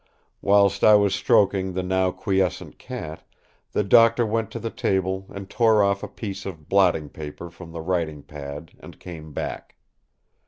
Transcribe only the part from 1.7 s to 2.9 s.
the now quiescent